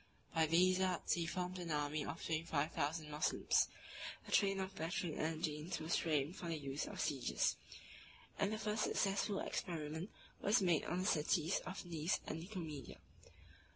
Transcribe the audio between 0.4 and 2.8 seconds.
By these arts he formed an army of twenty five